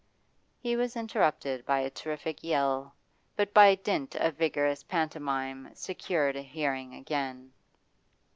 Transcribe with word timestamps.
He 0.57 0.75
was 0.75 0.95
interrupted 0.95 1.63
by 1.63 1.81
a 1.81 1.91
terrific 1.91 2.43
yell, 2.43 2.95
but 3.35 3.53
by 3.53 3.75
dint 3.75 4.15
of 4.15 4.33
vigorous 4.35 4.81
pantomime 4.81 5.69
secured 5.75 6.35
a 6.35 6.41
hearing 6.41 6.95
again. 6.95 7.53